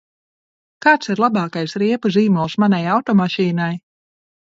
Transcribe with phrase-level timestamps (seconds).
[0.85, 3.73] Kāds ir labākais riepu zīmols manai automašīnai?